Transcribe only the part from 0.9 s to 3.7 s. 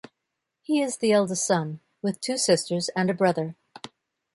the eldest son, with two sisters and a brother.